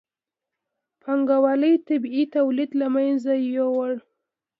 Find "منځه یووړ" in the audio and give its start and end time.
2.95-3.91